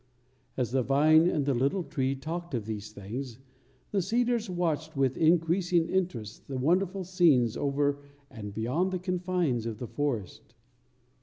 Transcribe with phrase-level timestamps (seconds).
[0.57, 3.37] As the vine and the little tree talked of these things,
[3.91, 9.77] the cedars watched with increasing interest the wonderful scenes over and beyond the confines of
[9.77, 10.55] the forest.